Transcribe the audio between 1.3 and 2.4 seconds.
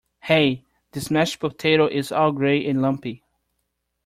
potato is all